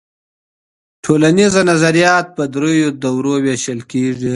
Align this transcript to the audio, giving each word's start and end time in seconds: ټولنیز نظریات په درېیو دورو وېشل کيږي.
ټولنیز 1.03 1.53
نظریات 1.71 2.25
په 2.35 2.43
درېیو 2.53 2.87
دورو 3.03 3.33
وېشل 3.45 3.79
کيږي. 3.91 4.29